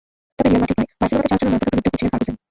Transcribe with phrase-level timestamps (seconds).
[0.37, 2.35] তবে Real Madrid নয়, বার্সেলোনাতে যাওয়ার জন্য রোনালদোকে প্রলুব্ধ করেছিলেন ফার্গুসন।